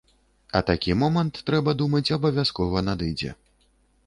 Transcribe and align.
А 0.59 0.61
такі 0.69 0.95
момант, 1.01 1.41
трэба 1.51 1.75
думаць, 1.83 2.13
абавязкова 2.19 2.85
надыдзе. 2.89 3.31